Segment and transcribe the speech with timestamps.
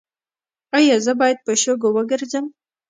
[0.77, 2.45] ایا زه باید په شګو وګرځم؟